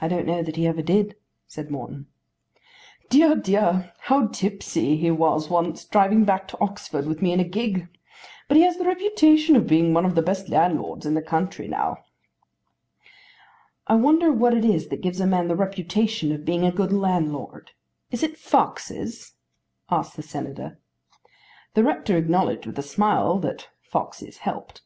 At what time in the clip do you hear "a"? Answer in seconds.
7.40-7.44, 15.20-15.26, 16.64-16.72, 22.78-22.82